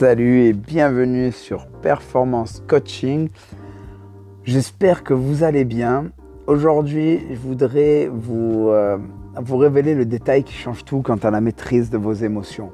Salut 0.00 0.44
et 0.44 0.54
bienvenue 0.54 1.30
sur 1.30 1.66
Performance 1.66 2.62
Coaching. 2.66 3.28
J'espère 4.44 5.04
que 5.04 5.12
vous 5.12 5.44
allez 5.44 5.66
bien. 5.66 6.06
Aujourd'hui, 6.46 7.20
je 7.30 7.36
voudrais 7.36 8.10
vous, 8.10 8.70
euh, 8.70 8.96
vous 9.36 9.58
révéler 9.58 9.94
le 9.94 10.06
détail 10.06 10.42
qui 10.42 10.54
change 10.54 10.86
tout 10.86 11.02
quant 11.02 11.18
à 11.18 11.30
la 11.30 11.42
maîtrise 11.42 11.90
de 11.90 11.98
vos 11.98 12.14
émotions. 12.14 12.72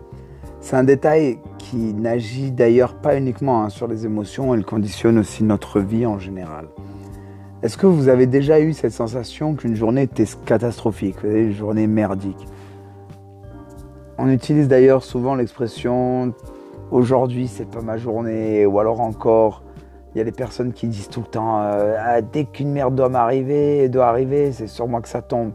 C'est 0.60 0.76
un 0.76 0.84
détail 0.84 1.40
qui 1.58 1.94
n'agit 1.94 2.52
d'ailleurs 2.52 2.94
pas 2.94 3.16
uniquement 3.16 3.64
hein, 3.64 3.70
sur 3.70 3.88
les 3.88 4.04
émotions, 4.04 4.54
il 4.54 4.64
conditionne 4.64 5.18
aussi 5.18 5.42
notre 5.42 5.80
vie 5.80 6.06
en 6.06 6.20
général. 6.20 6.68
Est-ce 7.64 7.76
que 7.76 7.88
vous 7.88 8.06
avez 8.08 8.26
déjà 8.26 8.60
eu 8.60 8.72
cette 8.72 8.92
sensation 8.92 9.56
qu'une 9.56 9.74
journée 9.74 10.02
était 10.02 10.26
catastrophique, 10.44 11.16
une 11.24 11.50
journée 11.50 11.88
merdique? 11.88 12.46
On 14.16 14.30
utilise 14.30 14.68
d'ailleurs 14.68 15.02
souvent 15.02 15.34
l'expression 15.34 16.32
aujourd'hui 16.90 17.48
c'est 17.48 17.68
pas 17.70 17.82
ma 17.82 17.96
journée, 17.96 18.66
ou 18.66 18.78
alors 18.78 19.00
encore, 19.00 19.62
il 20.14 20.18
y 20.18 20.20
a 20.20 20.24
des 20.24 20.32
personnes 20.32 20.72
qui 20.72 20.88
disent 20.88 21.08
tout 21.08 21.20
le 21.20 21.26
temps 21.26 21.60
euh, 21.60 21.96
ah, 21.98 22.22
dès 22.22 22.44
qu'une 22.44 22.72
merde 22.72 22.94
doit 22.94 23.08
m'arriver, 23.08 23.88
doit 23.88 24.06
arriver, 24.06 24.52
c'est 24.52 24.66
sur 24.66 24.88
moi 24.88 25.00
que 25.00 25.08
ça 25.08 25.22
tombe. 25.22 25.52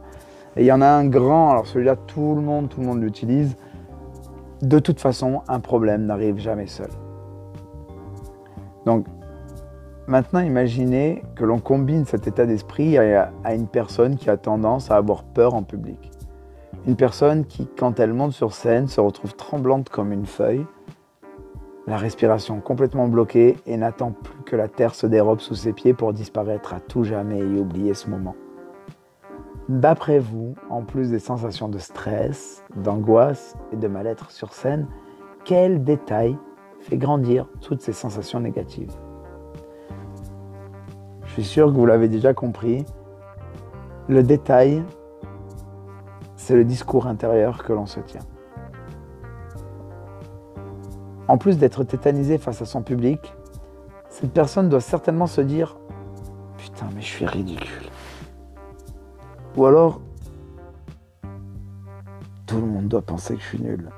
Et 0.56 0.62
il 0.62 0.66
y 0.66 0.72
en 0.72 0.82
a 0.82 0.88
un 0.88 1.08
grand, 1.08 1.50
alors 1.50 1.66
celui-là 1.66 1.96
tout 1.96 2.36
le 2.36 2.42
monde, 2.42 2.70
tout 2.70 2.82
le 2.82 2.88
monde 2.88 3.02
l'utilise. 3.02 3.56
De 4.62 4.78
toute 4.78 5.00
façon, 5.00 5.42
un 5.48 5.60
problème 5.60 6.06
n'arrive 6.06 6.38
jamais 6.38 6.68
seul. 6.68 6.90
Donc 8.86 9.08
maintenant, 10.06 10.42
imaginez 10.42 11.24
que 11.36 11.44
l'on 11.46 11.60
combine 11.60 12.06
cet 12.06 12.28
état 12.28 12.46
d'esprit 12.46 12.98
à, 12.98 13.32
à 13.44 13.56
une 13.56 13.68
personne 13.68 14.18
qui 14.18 14.30
a 14.30 14.38
tendance 14.38 14.92
à 14.92 14.98
avoir 14.98 15.24
peur 15.24 15.56
en 15.56 15.64
public. 15.64 16.12
Une 16.86 16.96
personne 16.96 17.46
qui, 17.46 17.68
quand 17.68 18.00
elle 18.00 18.14
monte 18.14 18.34
sur 18.34 18.54
scène, 18.54 18.88
se 18.88 19.02
retrouve 19.02 19.36
tremblante 19.36 19.90
comme 19.90 20.12
une 20.12 20.26
feuille 20.26 20.66
la 21.92 21.98
respiration 21.98 22.62
complètement 22.62 23.10
bloquée 23.10 23.58
et 23.66 23.76
n'attend 23.76 24.14
plus 24.14 24.44
que 24.46 24.56
la 24.56 24.70
terre 24.70 24.96
se 24.96 25.08
dérobe 25.08 25.42
sous 25.42 25.56
ses 25.56 25.74
pieds 25.74 25.94
pour 25.94 26.14
disparaître 26.14 26.74
à 26.74 26.80
tout 26.80 27.04
jamais 27.04 27.40
et 27.40 27.60
oublier 27.60 27.94
ce 27.94 28.10
moment. 28.10 28.34
D'après 29.68 30.18
vous, 30.18 30.56
en 30.70 30.84
plus 30.84 31.12
des 31.12 31.20
sensations 31.20 31.68
de 31.68 31.80
stress, 31.80 32.64
d'angoisse 32.78 33.58
et 33.74 33.76
de 33.76 33.90
mal-être 33.90 34.32
sur 34.32 34.54
scène, 34.54 34.88
quel 35.44 35.84
détail 35.84 36.38
fait 36.80 36.96
grandir 36.96 37.50
toutes 37.60 37.82
ces 37.82 37.92
sensations 37.92 38.40
négatives? 38.40 38.94
Je 41.26 41.34
suis 41.34 41.44
sûr 41.44 41.68
que 41.68 41.78
vous 41.78 41.86
l'avez 41.86 42.08
déjà 42.08 42.34
compris, 42.34 42.86
le 44.08 44.24
détail, 44.24 44.82
c'est 46.38 46.56
le 46.56 46.64
discours 46.64 47.06
intérieur 47.06 47.66
que 47.66 47.74
l'on 47.74 47.86
se 47.86 48.00
tient. 48.00 48.22
En 51.28 51.38
plus 51.38 51.58
d'être 51.58 51.84
tétanisé 51.84 52.38
face 52.38 52.62
à 52.62 52.66
son 52.66 52.82
public, 52.82 53.34
cette 54.10 54.34
personne 54.34 54.70
doit 54.70 54.82
certainement 54.82 55.28
se 55.28 55.42
dire 55.42 55.78
Putain, 56.58 56.88
mais 56.94 57.02
je 57.02 57.08
suis 57.08 57.26
ridicule. 57.26 57.90
Ou 59.56 59.66
alors, 59.66 60.02
tout 62.46 62.58
le 62.58 62.68
monde 62.68 62.88
doit 62.88 63.02
penser 63.02 63.36
que 63.36 63.42
je 63.42 63.48
suis 63.48 63.62
nul. 63.62 63.90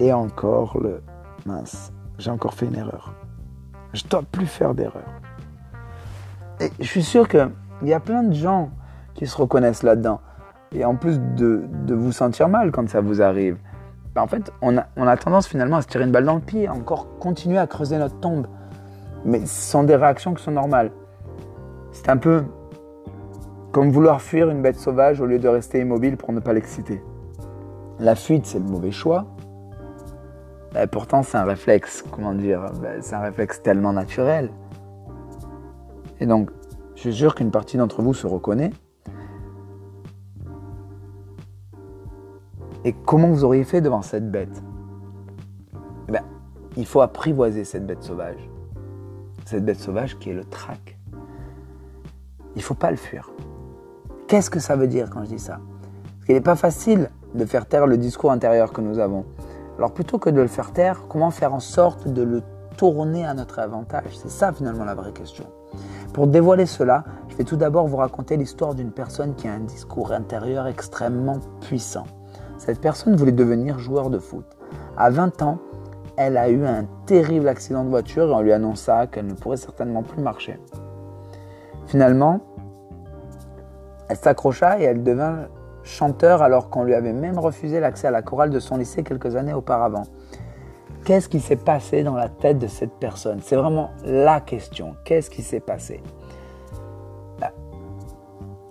Et 0.00 0.12
encore 0.12 0.78
le 0.80 1.02
mince, 1.46 1.92
j'ai 2.18 2.30
encore 2.30 2.54
fait 2.54 2.66
une 2.66 2.76
erreur. 2.76 3.14
Je 3.92 4.04
dois 4.04 4.22
plus 4.22 4.46
faire 4.46 4.74
d'erreur. 4.74 5.06
Et 6.60 6.70
je 6.78 6.84
suis 6.84 7.02
sûr 7.02 7.28
qu'il 7.28 7.50
y 7.82 7.92
a 7.92 8.00
plein 8.00 8.22
de 8.22 8.32
gens 8.32 8.70
qui 9.14 9.26
se 9.26 9.36
reconnaissent 9.36 9.82
là-dedans. 9.82 10.20
Et 10.72 10.84
en 10.84 10.96
plus 10.96 11.18
de, 11.18 11.64
de 11.86 11.94
vous 11.94 12.12
sentir 12.12 12.48
mal 12.48 12.70
quand 12.72 12.88
ça 12.88 13.00
vous 13.00 13.22
arrive, 13.22 13.58
bah, 14.18 14.24
en 14.24 14.26
fait, 14.26 14.50
on 14.62 14.76
a, 14.76 15.16
tendance 15.16 15.46
finalement 15.46 15.76
à 15.76 15.82
se 15.82 15.86
tirer 15.86 16.02
une 16.02 16.10
balle 16.10 16.24
dans 16.24 16.34
le 16.34 16.40
pied, 16.40 16.66
à 16.66 16.74
encore 16.74 17.06
continuer 17.20 17.56
à 17.56 17.68
creuser 17.68 17.98
notre 17.98 18.18
tombe. 18.18 18.48
Mais 19.24 19.46
sont 19.46 19.84
des 19.84 19.94
réactions 19.94 20.34
qui 20.34 20.42
sont 20.42 20.50
normales. 20.50 20.90
C'est 21.92 22.08
un 22.08 22.16
peu 22.16 22.42
comme 23.70 23.92
vouloir 23.92 24.20
fuir 24.20 24.50
une 24.50 24.60
bête 24.60 24.76
sauvage 24.76 25.20
au 25.20 25.26
lieu 25.26 25.38
de 25.38 25.46
rester 25.46 25.78
immobile 25.78 26.16
pour 26.16 26.32
ne 26.32 26.40
pas 26.40 26.52
l'exciter. 26.52 27.00
La 28.00 28.16
fuite, 28.16 28.46
c'est 28.46 28.58
le 28.58 28.64
mauvais 28.64 28.90
choix. 28.90 29.26
Et 30.76 30.88
pourtant, 30.88 31.22
c'est 31.22 31.38
un 31.38 31.44
réflexe, 31.44 32.04
comment 32.10 32.34
dire, 32.34 32.72
bah, 32.82 33.00
c'est 33.00 33.14
un 33.14 33.20
réflexe 33.20 33.62
tellement 33.62 33.92
naturel. 33.92 34.50
Et 36.18 36.26
donc, 36.26 36.50
je 36.96 37.08
sûr 37.10 37.36
qu'une 37.36 37.52
partie 37.52 37.76
d'entre 37.76 38.02
vous 38.02 38.14
se 38.14 38.26
reconnaît. 38.26 38.70
Comment 42.92 43.28
vous 43.28 43.44
auriez 43.44 43.64
fait 43.64 43.80
devant 43.80 44.02
cette 44.02 44.30
bête 44.30 44.62
eh 46.08 46.12
bien, 46.12 46.22
Il 46.76 46.86
faut 46.86 47.00
apprivoiser 47.00 47.64
cette 47.64 47.86
bête 47.86 48.02
sauvage. 48.02 48.48
Cette 49.44 49.64
bête 49.64 49.80
sauvage 49.80 50.18
qui 50.18 50.30
est 50.30 50.34
le 50.34 50.44
trac. 50.44 50.98
Il 52.54 52.58
ne 52.58 52.62
faut 52.62 52.74
pas 52.74 52.90
le 52.90 52.96
fuir. 52.96 53.30
Qu'est-ce 54.26 54.50
que 54.50 54.60
ça 54.60 54.76
veut 54.76 54.88
dire 54.88 55.10
quand 55.10 55.24
je 55.24 55.30
dis 55.30 55.38
ça? 55.38 55.58
Parce 56.16 56.26
qu'il 56.26 56.34
n'est 56.34 56.40
pas 56.40 56.56
facile 56.56 57.10
de 57.34 57.44
faire 57.44 57.66
taire 57.66 57.86
le 57.86 57.96
discours 57.96 58.30
intérieur 58.30 58.72
que 58.72 58.80
nous 58.80 58.98
avons. 58.98 59.24
Alors 59.78 59.92
plutôt 59.92 60.18
que 60.18 60.28
de 60.30 60.40
le 60.40 60.48
faire 60.48 60.72
taire, 60.72 61.04
comment 61.08 61.30
faire 61.30 61.54
en 61.54 61.60
sorte 61.60 62.08
de 62.08 62.22
le 62.22 62.42
tourner 62.76 63.24
à 63.24 63.34
notre 63.34 63.58
avantage? 63.58 64.16
C'est 64.16 64.30
ça 64.30 64.52
finalement 64.52 64.84
la 64.84 64.94
vraie 64.94 65.12
question. 65.12 65.46
Pour 66.12 66.26
dévoiler 66.26 66.66
cela, 66.66 67.04
je 67.28 67.36
vais 67.36 67.44
tout 67.44 67.56
d'abord 67.56 67.86
vous 67.86 67.96
raconter 67.96 68.36
l'histoire 68.36 68.74
d'une 68.74 68.90
personne 68.90 69.34
qui 69.34 69.46
a 69.46 69.52
un 69.52 69.60
discours 69.60 70.12
intérieur 70.12 70.66
extrêmement 70.66 71.38
puissant. 71.60 72.06
Cette 72.58 72.80
personne 72.80 73.16
voulait 73.16 73.32
devenir 73.32 73.78
joueur 73.78 74.10
de 74.10 74.18
foot. 74.18 74.44
À 74.96 75.10
20 75.10 75.42
ans, 75.42 75.58
elle 76.16 76.36
a 76.36 76.50
eu 76.50 76.66
un 76.66 76.84
terrible 77.06 77.48
accident 77.48 77.84
de 77.84 77.88
voiture 77.88 78.28
et 78.28 78.34
on 78.34 78.40
lui 78.40 78.52
annonça 78.52 79.06
qu'elle 79.06 79.26
ne 79.26 79.34
pourrait 79.34 79.56
certainement 79.56 80.02
plus 80.02 80.20
marcher. 80.20 80.58
Finalement, 81.86 82.40
elle 84.08 84.16
s'accrocha 84.16 84.80
et 84.80 84.84
elle 84.84 85.02
devint 85.02 85.46
chanteur 85.84 86.42
alors 86.42 86.68
qu'on 86.70 86.82
lui 86.82 86.94
avait 86.94 87.12
même 87.12 87.38
refusé 87.38 87.80
l'accès 87.80 88.08
à 88.08 88.10
la 88.10 88.22
chorale 88.22 88.50
de 88.50 88.58
son 88.58 88.76
lycée 88.76 89.04
quelques 89.04 89.36
années 89.36 89.54
auparavant. 89.54 90.02
Qu'est-ce 91.04 91.28
qui 91.28 91.40
s'est 91.40 91.56
passé 91.56 92.02
dans 92.02 92.16
la 92.16 92.28
tête 92.28 92.58
de 92.58 92.66
cette 92.66 92.92
personne? 92.98 93.38
C'est 93.42 93.56
vraiment 93.56 93.90
la 94.04 94.40
question. 94.40 94.96
Qu'est-ce 95.04 95.30
qui 95.30 95.42
s'est 95.42 95.60
passé? 95.60 96.02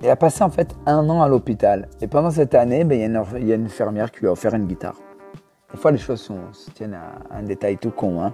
Il 0.01 0.09
a 0.09 0.15
passé 0.15 0.43
en 0.43 0.49
fait 0.49 0.75
un 0.85 1.09
an 1.09 1.21
à 1.21 1.27
l'hôpital. 1.27 1.87
Et 2.01 2.07
pendant 2.07 2.31
cette 2.31 2.53
année, 2.55 2.83
ben, 2.83 2.95
il, 2.95 3.47
y 3.47 3.51
a 3.51 3.55
une, 3.55 3.65
infirmière 3.65 4.11
qui 4.11 4.21
lui 4.21 4.27
a 4.27 4.31
offert 4.31 4.53
une 4.53 4.65
guitare. 4.67 4.95
Des 5.71 5.77
fois, 5.77 5.91
les 5.91 5.97
choses 5.97 6.31
se 6.51 6.71
tiennent 6.71 6.93
à 6.93 7.35
un 7.35 7.43
détail 7.43 7.77
tout 7.77 7.91
con. 7.91 8.21
Hein. 8.21 8.33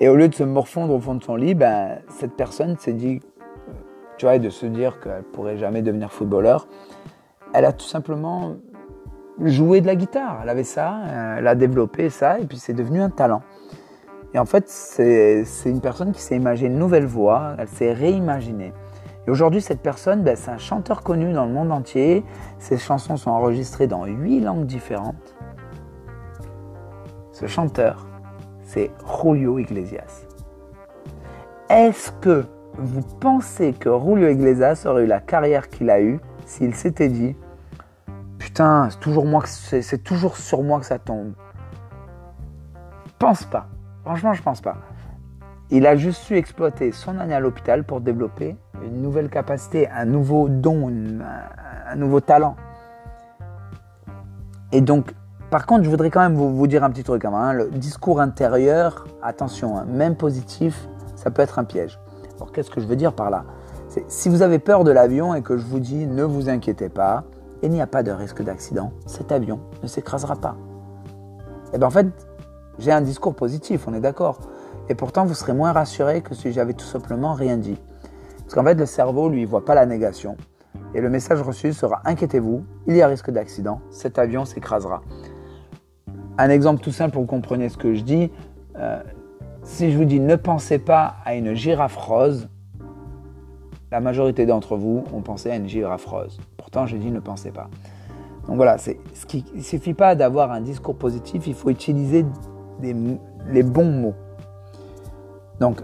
Et 0.00 0.08
au 0.08 0.16
lieu 0.16 0.28
de 0.28 0.34
se 0.34 0.44
morfondre 0.44 0.94
au 0.94 1.00
fond 1.00 1.14
de 1.14 1.22
son 1.22 1.36
lit, 1.36 1.54
ben, 1.54 1.98
cette 2.08 2.34
personne 2.34 2.76
s'est 2.78 2.92
dit, 2.92 3.20
tu 4.16 4.26
vois, 4.26 4.38
de 4.38 4.48
se 4.48 4.66
dire 4.66 5.00
qu'elle 5.00 5.22
pourrait 5.22 5.58
jamais 5.58 5.82
devenir 5.82 6.12
footballeur, 6.12 6.66
elle 7.52 7.64
a 7.64 7.72
tout 7.72 7.86
simplement 7.86 8.56
joué 9.40 9.80
de 9.80 9.86
la 9.86 9.96
guitare. 9.96 10.40
Elle 10.42 10.48
avait 10.48 10.64
ça, 10.64 11.00
elle 11.36 11.46
a 11.46 11.54
développé 11.54 12.10
ça, 12.10 12.38
et 12.38 12.46
puis 12.46 12.58
c'est 12.58 12.74
devenu 12.74 13.00
un 13.00 13.10
talent. 13.10 13.42
Et 14.34 14.38
en 14.38 14.46
fait, 14.46 14.68
c'est 14.68 15.44
une 15.66 15.80
personne 15.80 16.12
qui 16.12 16.22
s'est 16.22 16.36
imaginé 16.36 16.70
une 16.70 16.78
nouvelle 16.78 17.06
voix, 17.06 17.54
elle 17.58 17.68
s'est 17.68 17.92
réimaginée. 17.92 18.72
Et 19.26 19.30
aujourd'hui, 19.30 19.60
cette 19.60 19.80
personne, 19.80 20.22
ben, 20.22 20.36
c'est 20.36 20.50
un 20.50 20.58
chanteur 20.58 21.02
connu 21.02 21.32
dans 21.32 21.46
le 21.46 21.52
monde 21.52 21.70
entier. 21.70 22.24
Ses 22.58 22.78
chansons 22.78 23.16
sont 23.16 23.30
enregistrées 23.30 23.86
dans 23.86 24.04
huit 24.04 24.40
langues 24.40 24.66
différentes. 24.66 25.34
Ce 27.30 27.46
chanteur, 27.46 28.06
c'est 28.62 28.90
Julio 29.22 29.58
Iglesias. 29.58 30.26
Est-ce 31.68 32.12
que 32.20 32.44
vous 32.74 33.02
pensez 33.20 33.72
que 33.72 33.90
Julio 33.90 34.28
Iglesias 34.28 34.82
aurait 34.86 35.04
eu 35.04 35.06
la 35.06 35.20
carrière 35.20 35.68
qu'il 35.68 35.90
a 35.90 36.00
eue 36.00 36.20
s'il 36.44 36.74
s'était 36.74 37.08
dit 37.08 37.36
Putain, 38.38 38.88
c'est 38.90 40.02
toujours, 40.02 40.36
sur 40.36 40.62
moi 40.62 40.80
que 40.80 40.86
ça 40.86 40.98
tombe? 40.98 41.32
Pense 43.18 43.44
pas. 43.44 43.68
Franchement, 44.04 44.34
je 44.34 44.42
pense 44.42 44.60
pas. 44.60 44.78
Il 45.70 45.86
a 45.86 45.96
juste 45.96 46.22
su 46.22 46.36
exploiter 46.36 46.92
son 46.92 47.18
année 47.18 47.34
à 47.34 47.40
l'hôpital 47.40 47.84
pour 47.84 48.00
développer 48.00 48.56
une 48.84 49.02
nouvelle 49.02 49.28
capacité, 49.28 49.88
un 49.88 50.04
nouveau 50.04 50.48
don, 50.48 50.90
un 51.88 51.96
nouveau 51.96 52.20
talent. 52.20 52.56
Et 54.72 54.80
donc, 54.80 55.14
par 55.50 55.66
contre, 55.66 55.84
je 55.84 55.90
voudrais 55.90 56.10
quand 56.10 56.20
même 56.20 56.34
vous, 56.34 56.66
dire 56.66 56.82
un 56.82 56.90
petit 56.90 57.04
truc. 57.04 57.24
Hein, 57.24 57.52
le 57.52 57.70
discours 57.70 58.20
intérieur, 58.20 59.04
attention, 59.22 59.76
hein, 59.76 59.84
même 59.86 60.16
positif, 60.16 60.88
ça 61.14 61.30
peut 61.30 61.42
être 61.42 61.58
un 61.58 61.64
piège. 61.64 62.00
Alors, 62.36 62.52
qu'est-ce 62.52 62.70
que 62.70 62.80
je 62.80 62.86
veux 62.86 62.96
dire 62.96 63.12
par 63.12 63.30
là? 63.30 63.44
Si 64.08 64.30
vous 64.30 64.40
avez 64.40 64.58
peur 64.58 64.84
de 64.84 64.90
l'avion 64.90 65.34
et 65.34 65.42
que 65.42 65.58
je 65.58 65.66
vous 65.66 65.78
dis 65.78 66.06
ne 66.06 66.24
vous 66.24 66.48
inquiétez 66.48 66.88
pas, 66.88 67.24
il 67.62 67.70
n'y 67.70 67.82
a 67.82 67.86
pas 67.86 68.02
de 68.02 68.10
risque 68.10 68.42
d'accident, 68.42 68.92
cet 69.06 69.30
avion 69.30 69.60
ne 69.82 69.86
s'écrasera 69.86 70.36
pas. 70.36 70.56
Et 71.66 71.74
eh 71.74 71.78
bien 71.78 71.86
en 71.86 71.90
fait, 71.90 72.06
j'ai 72.78 72.90
un 72.90 73.02
discours 73.02 73.34
positif, 73.34 73.86
on 73.86 73.92
est 73.92 74.00
d'accord. 74.00 74.40
Et 74.88 74.94
pourtant, 74.94 75.26
vous 75.26 75.34
serez 75.34 75.52
moins 75.52 75.72
rassuré 75.72 76.22
que 76.22 76.34
si 76.34 76.52
j'avais 76.52 76.72
tout 76.72 76.86
simplement 76.86 77.34
rien 77.34 77.58
dit. 77.58 77.78
Parce 78.52 78.62
qu'en 78.66 78.70
fait, 78.70 78.78
le 78.78 78.84
cerveau, 78.84 79.30
lui, 79.30 79.46
voit 79.46 79.64
pas 79.64 79.74
la 79.74 79.86
négation. 79.86 80.36
Et 80.94 81.00
le 81.00 81.08
message 81.08 81.40
reçu 81.40 81.72
sera 81.72 82.02
Inquiétez-vous, 82.04 82.66
il 82.86 82.94
y 82.94 83.00
a 83.00 83.06
risque 83.06 83.30
d'accident, 83.30 83.80
cet 83.88 84.18
avion 84.18 84.44
s'écrasera. 84.44 85.00
Un 86.36 86.50
exemple 86.50 86.82
tout 86.82 86.92
simple 86.92 87.12
pour 87.12 87.22
que 87.22 87.24
vous 87.24 87.30
compreniez 87.30 87.70
ce 87.70 87.78
que 87.78 87.94
je 87.94 88.02
dis 88.02 88.30
Euh, 88.76 89.02
si 89.62 89.90
je 89.90 89.96
vous 89.96 90.04
dis 90.04 90.20
ne 90.20 90.36
pensez 90.36 90.78
pas 90.78 91.14
à 91.24 91.34
une 91.34 91.54
girafe 91.54 91.96
rose, 91.96 92.50
la 93.90 94.00
majorité 94.00 94.44
d'entre 94.44 94.76
vous 94.76 95.02
ont 95.14 95.22
pensé 95.22 95.50
à 95.50 95.56
une 95.56 95.66
girafe 95.66 96.04
rose. 96.04 96.38
Pourtant, 96.58 96.84
j'ai 96.84 96.98
dit 96.98 97.10
ne 97.10 97.20
pensez 97.20 97.52
pas. 97.52 97.70
Donc 98.48 98.56
voilà, 98.56 98.76
ce 98.76 98.90
qui, 99.26 99.46
il 99.54 99.60
ne 99.60 99.64
suffit 99.64 99.94
pas 99.94 100.14
d'avoir 100.14 100.52
un 100.52 100.60
discours 100.60 100.96
positif, 100.96 101.46
il 101.46 101.54
faut 101.54 101.70
utiliser 101.70 102.26
les 102.82 103.62
bons 103.62 103.90
mots. 103.90 104.14
Donc, 105.58 105.80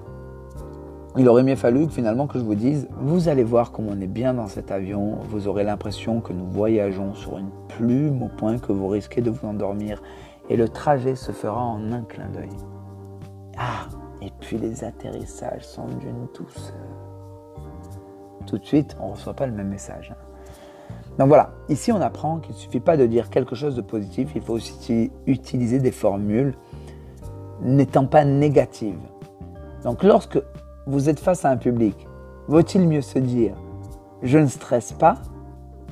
il 1.17 1.29
aurait 1.29 1.43
mieux 1.43 1.57
fallu 1.57 1.87
que 1.87 1.93
finalement 1.93 2.27
que 2.27 2.39
je 2.39 2.45
vous 2.45 2.55
dise, 2.55 2.89
vous 3.01 3.29
allez 3.29 3.45
voir 3.45 3.73
comme 3.73 3.89
on 3.89 4.01
est 4.01 4.07
bien 4.07 4.35
dans 4.35 4.47
cet 4.47 4.71
avion, 4.71 5.19
vous 5.29 5.49
aurez 5.49 5.65
l'impression 5.65 6.21
que 6.21 6.33
nous 6.33 6.47
voyageons 6.47 7.15
sur 7.15 7.39
une 7.39 7.51
plume 7.69 8.23
au 8.23 8.29
point 8.29 8.59
que 8.59 8.73
vous 8.73 8.89
risquez 8.89 9.21
de 9.21 9.31
vous 9.31 9.47
endormir 9.47 10.03
et 10.49 10.57
le 10.57 10.69
trajet 10.69 11.15
se 11.15 11.33
fera 11.33 11.63
en 11.63 11.93
un 11.93 12.03
clin 12.03 12.29
d'œil. 12.29 12.51
Ah, 13.57 13.89
et 14.23 14.31
puis 14.41 14.59
les 14.59 14.85
atterrissages 14.85 15.65
sont 15.65 15.87
d'une 15.87 16.27
douceur. 16.35 16.75
Tout 18.47 18.59
de 18.59 18.65
suite, 18.65 18.97
on 19.01 19.09
ne 19.09 19.13
reçoit 19.13 19.35
pas 19.35 19.47
le 19.47 19.53
même 19.53 19.69
message. 19.69 20.13
Hein. 20.13 20.29
Donc 21.19 21.29
voilà, 21.29 21.51
ici 21.69 21.91
on 21.91 22.01
apprend 22.01 22.39
qu'il 22.39 22.55
ne 22.55 22.61
suffit 22.61 22.81
pas 22.81 22.97
de 22.97 23.07
dire 23.07 23.29
quelque 23.29 23.57
chose 23.57 23.75
de 23.75 23.83
positif, 23.83 24.31
il 24.37 24.43
faut 24.43 24.55
aussi 24.55 25.11
utiliser 25.27 25.81
des 25.81 25.91
formules 25.91 26.55
n'étant 27.61 28.07
pas 28.07 28.25
négatives. 28.25 29.01
Donc 29.83 30.05
lorsque 30.05 30.39
vous 30.89 31.09
êtes 31.09 31.21
face 31.21 31.45
à 31.45 31.51
un 31.51 31.57
public, 31.57 32.09
vaut-il 32.49 32.89
mieux 32.89 33.03
se 33.03 33.19
dire 33.19 33.55
je 34.23 34.39
ne 34.39 34.47
stresse 34.47 34.93
pas 34.93 35.17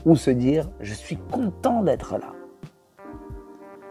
ou 0.04 0.16
se 0.16 0.30
dire 0.30 0.68
je 0.80 0.94
suis 0.94 1.16
content 1.16 1.82
d'être 1.82 2.14
là? 2.14 2.32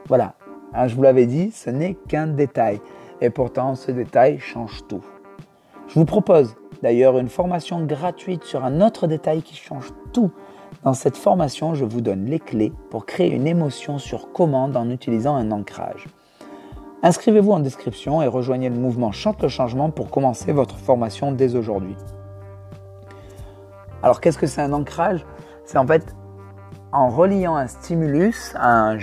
Voilà, 0.07 0.33
hein, 0.73 0.87
je 0.87 0.95
vous 0.95 1.03
l'avais 1.03 1.27
dit, 1.27 1.51
ce 1.51 1.69
n'est 1.69 1.93
qu'un 1.93 2.27
détail. 2.27 2.81
Et 3.21 3.29
pourtant, 3.29 3.75
ce 3.75 3.91
détail 3.91 4.39
change 4.39 4.85
tout. 4.87 5.03
Je 5.87 5.99
vous 5.99 6.05
propose 6.05 6.55
d'ailleurs 6.83 7.17
une 7.17 7.29
formation 7.29 7.85
gratuite 7.85 8.43
sur 8.43 8.65
un 8.65 8.81
autre 8.81 9.07
détail 9.07 9.41
qui 9.41 9.55
change 9.55 9.91
tout 10.11 10.31
dans 10.83 10.93
cette 10.93 11.17
formation, 11.17 11.73
je 11.73 11.85
vous 11.85 12.01
donne 12.01 12.25
les 12.25 12.39
clés 12.39 12.71
pour 12.91 13.05
créer 13.07 13.33
une 13.33 13.47
émotion 13.47 13.97
sur 13.97 14.31
commande 14.31 14.77
en 14.77 14.89
utilisant 14.89 15.35
un 15.35 15.49
ancrage. 15.51 16.05
Inscrivez-vous 17.03 17.51
en 17.51 17.59
description 17.59 18.21
et 18.21 18.27
rejoignez 18.27 18.69
le 18.69 18.75
mouvement 18.75 19.11
Chante 19.11 19.41
le 19.43 19.49
changement 19.49 19.89
pour 19.91 20.09
commencer 20.09 20.51
votre 20.51 20.77
formation 20.77 21.31
dès 21.31 21.55
aujourd'hui. 21.55 21.95
Alors 24.01 24.21
qu'est-ce 24.21 24.37
que 24.37 24.47
c'est 24.47 24.61
un 24.61 24.73
ancrage? 24.73 25.25
C'est 25.65 25.77
en 25.77 25.85
fait 25.85 26.15
en 26.91 27.09
reliant 27.09 27.55
un 27.55 27.67
stimulus 27.67 28.53
un, 28.57 28.97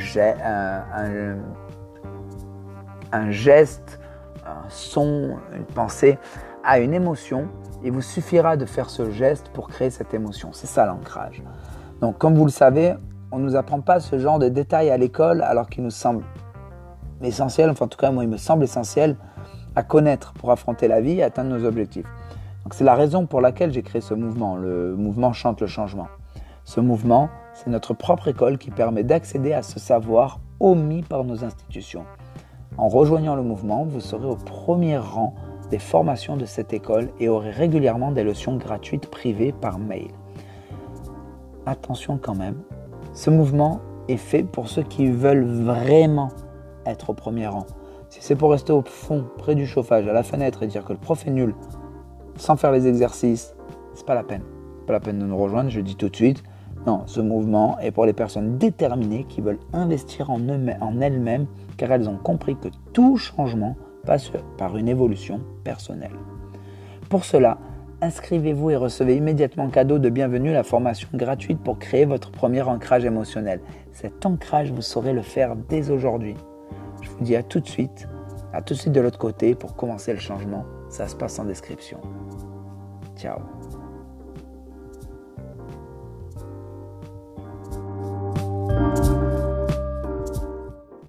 un 3.13 3.31
geste, 3.31 4.01
un 4.47 4.69
son, 4.69 5.37
une 5.55 5.65
pensée 5.65 6.19
à 6.65 6.79
une 6.79 6.95
émotion, 6.95 7.49
il 7.85 7.93
vous 7.93 8.03
suffira 8.03 8.57
de 8.57 8.65
faire 8.65 8.91
ce 8.91 9.11
geste 9.11 9.49
pour 9.51 9.69
créer 9.69 9.91
cette 9.91 10.15
émotion. 10.15 10.51
C'est 10.53 10.67
ça 10.67 10.87
l'ancrage. 10.87 11.43
Donc, 12.01 12.19
comme 12.19 12.35
vous 12.35 12.45
le 12.45 12.51
savez, 12.51 12.95
on 13.33 13.39
ne 13.39 13.45
nous 13.45 13.57
apprend 13.57 13.81
pas 13.81 14.01
ce 14.01 14.19
genre 14.19 14.39
de 14.39 14.49
détails 14.49 14.91
à 14.91 14.97
l'école 14.97 15.43
alors 15.43 15.69
qu'il 15.69 15.83
nous 15.83 15.91
semble 15.91 16.25
essentiel, 17.29 17.71
enfin 17.71 17.87
en 17.87 17.89
tout 17.89 17.99
cas 17.99 18.11
moi 18.11 18.25
il 18.25 18.31
me 18.31 18.37
semble 18.37 18.65
essentiel 18.65 19.17
à 19.75 19.83
connaître 19.83 20.33
pour 20.35 20.51
affronter 20.51 20.89
la 20.89 21.01
vie 21.01 21.19
et 21.19 21.23
atteindre 21.23 21.51
nos 21.57 21.65
objectifs. 21.65 22.07
Donc 22.65 22.75
c'est 22.75 22.85
la 22.85 22.95
raison 22.95 23.27
pour 23.27 23.41
laquelle 23.41 23.73
j'ai 23.73 23.83
créé 23.83 24.01
ce 24.01 24.15
mouvement, 24.15 24.57
le 24.57 24.95
mouvement 24.95 25.33
Chante 25.33 25.61
le 25.61 25.67
changement. 25.67 26.09
Ce 26.65 26.81
mouvement, 26.81 27.29
c'est 27.55 27.71
notre 27.71 27.95
propre 27.95 28.29
école 28.29 28.59
qui 28.59 28.71
permet 28.71 29.03
d'accéder 29.03 29.53
à 29.53 29.63
ce 29.63 29.81
savoir 29.81 30.39
omis 30.61 31.03
par 31.03 31.25
nos 31.25 31.45
institutions. 31.45 32.05
En 32.79 32.89
rejoignant 32.89 33.35
le 33.35 33.43
mouvement, 33.43 33.85
vous 33.85 34.01
serez 34.01 34.27
au 34.27 34.37
premier 34.37 34.97
rang 34.97 35.35
des 35.71 35.79
formations 35.79 36.37
de 36.37 36.45
cette 36.45 36.73
école 36.73 37.11
et 37.19 37.29
aurez 37.29 37.51
régulièrement 37.51 38.13
des 38.13 38.23
leçons 38.23 38.57
gratuites 38.57 39.11
privées 39.11 39.53
par 39.53 39.79
mail 39.79 40.09
attention 41.67 42.19
quand 42.21 42.35
même, 42.35 42.61
ce 43.13 43.31
mouvement 43.31 43.81
est 44.09 44.17
fait 44.17 44.43
pour 44.43 44.69
ceux 44.69 44.83
qui 44.83 45.09
veulent 45.11 45.45
vraiment 45.45 46.31
être 46.87 47.11
au 47.11 47.15
premier 47.15 47.47
rang. 47.47 47.67
Si 48.09 48.21
c'est 48.21 48.37
pour 48.37 48.51
rester 48.51 48.73
au 48.73 48.83
fond, 48.83 49.25
près 49.39 49.55
du 49.55 49.67
chauffage, 49.67 50.07
à 50.07 50.13
la 50.13 50.23
fenêtre 50.23 50.63
et 50.63 50.67
dire 50.67 50.85
que 50.85 50.93
le 50.93 50.99
prof 50.99 51.27
est 51.27 51.31
nul, 51.31 51.55
sans 52.37 52.57
faire 52.57 52.73
les 52.73 52.87
exercices, 52.87 53.55
c'est 53.95 54.07
pas 54.07 54.15
la 54.15 54.23
peine. 54.23 54.43
Pas 54.87 54.93
la 54.93 55.01
peine 55.01 55.19
de 55.19 55.25
nous 55.25 55.37
rejoindre, 55.37 55.71
je 55.71 55.81
dis 55.81 55.97
tout 55.97 56.09
de 56.09 56.17
suite. 56.17 56.43
Non, 56.87 57.03
ce 57.07 57.21
mouvement 57.21 57.79
est 57.79 57.93
pour 57.93 58.07
les 58.07 58.13
personnes 58.13 58.59
déterminées 58.59 59.25
qui 59.29 59.41
veulent 59.41 59.61
investir 59.73 60.31
en, 60.31 60.41
en 60.81 61.01
elles-mêmes 61.01 61.47
car 61.77 61.93
elles 61.93 62.09
ont 62.09 62.17
compris 62.17 62.57
que 62.57 62.69
tout 62.93 63.17
changement 63.17 63.77
passe 64.05 64.33
par 64.59 64.77
une 64.77 64.89
évolution 64.89 65.41
personnelle. 65.63 66.17
Pour 67.09 67.25
cela, 67.25 67.59
inscrivez-vous 68.01 68.71
et 68.71 68.77
recevez 68.77 69.17
immédiatement 69.17 69.69
cadeau 69.69 69.99
de 69.99 70.09
bienvenue 70.09 70.53
la 70.53 70.65
formation 70.65 71.09
gratuite 71.15 71.61
pour 71.61 71.79
créer 71.79 72.05
votre 72.05 72.33
premier 72.33 72.63
ancrage 72.63 73.05
émotionnel. 73.05 73.61
Cet 73.93 74.27
ancrage, 74.27 74.73
vous 74.73 74.83
saurez 74.83 75.13
le 75.13 75.23
faire 75.23 75.55
dès 75.55 75.91
aujourd'hui. 75.91 76.35
Dis 77.23 77.37
à 77.37 77.43
tout 77.45 77.61
de 77.61 77.69
suite, 77.69 78.09
à 78.53 78.63
tout 78.63 78.75
de 78.75 78.79
suite 78.79 78.93
de 78.93 79.01
l'autre 79.01 79.19
côté 79.19 79.55
pour 79.55 79.77
commencer 79.77 80.13
le 80.13 80.19
changement. 80.19 80.65
Ça 80.91 81.07
se 81.07 81.15
passe 81.15 81.39
en 81.39 81.45
description. 81.45 82.01
Ciao 83.17 83.39